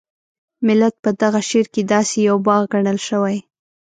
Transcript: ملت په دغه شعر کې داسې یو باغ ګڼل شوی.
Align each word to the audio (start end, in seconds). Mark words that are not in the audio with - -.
ملت 0.65 0.95
په 1.03 1.09
دغه 1.21 1.39
شعر 1.49 1.65
کې 1.73 1.81
داسې 1.93 2.17
یو 2.27 2.37
باغ 2.47 2.61
ګڼل 2.73 2.97
شوی. 3.07 3.37